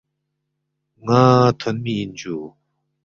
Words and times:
ن٘ا 1.05 1.19
تھونمی 1.59 1.93
اِن 2.01 2.09
جُو 2.19 2.37